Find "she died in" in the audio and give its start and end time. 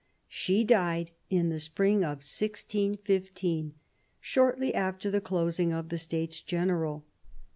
0.33-1.49